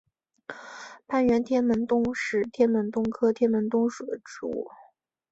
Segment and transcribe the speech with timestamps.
[1.05, 4.67] 攀援天门冬是天门冬科天门冬属的植物。